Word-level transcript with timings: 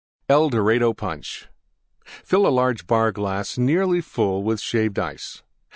EL 0.29 0.49
DORADO 0.49 0.95
PUNCH 0.95 1.47
Fill 2.25 2.51
large 2.51 2.87
Bar 2.87 3.11
glass 3.11 3.59
nearly 3.59 4.01
full 4.01 4.55
Shaved 4.57 4.97
Ice. 4.97 5.43